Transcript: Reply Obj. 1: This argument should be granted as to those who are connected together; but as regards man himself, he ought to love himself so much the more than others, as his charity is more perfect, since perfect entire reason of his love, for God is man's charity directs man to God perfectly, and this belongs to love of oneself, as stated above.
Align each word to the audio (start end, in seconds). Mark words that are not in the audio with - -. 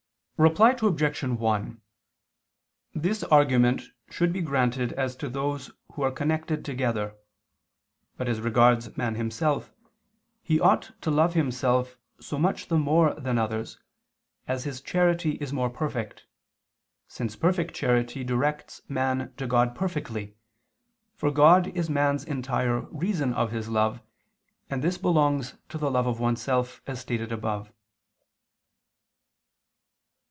Reply 0.49 0.71
Obj. 0.81 1.23
1: 1.23 1.81
This 2.95 3.23
argument 3.25 3.83
should 4.09 4.33
be 4.33 4.41
granted 4.41 4.91
as 4.93 5.15
to 5.17 5.29
those 5.29 5.69
who 5.91 6.01
are 6.01 6.09
connected 6.09 6.65
together; 6.65 7.15
but 8.17 8.27
as 8.27 8.41
regards 8.41 8.97
man 8.97 9.13
himself, 9.13 9.71
he 10.41 10.59
ought 10.59 10.99
to 11.01 11.11
love 11.11 11.35
himself 11.35 11.95
so 12.19 12.39
much 12.39 12.69
the 12.69 12.77
more 12.79 13.13
than 13.13 13.37
others, 13.37 13.77
as 14.47 14.63
his 14.63 14.81
charity 14.81 15.33
is 15.33 15.53
more 15.53 15.69
perfect, 15.69 16.25
since 17.07 17.35
perfect 17.35 17.77
entire 17.83 17.95
reason 17.99 18.33
of 19.13 19.31
his 19.37 19.47
love, 19.47 20.31
for 21.13 21.29
God 21.29 21.67
is 21.77 21.87
man's 21.87 22.25
charity 22.25 22.31
directs 22.31 22.31
man 22.31 22.37
to 22.37 22.47
God 22.47 22.91
perfectly, 22.95 24.01
and 24.71 24.81
this 24.83 24.97
belongs 24.97 25.53
to 25.69 25.77
love 25.77 26.07
of 26.07 26.19
oneself, 26.19 26.81
as 26.87 26.99
stated 26.99 27.31
above. 27.31 27.71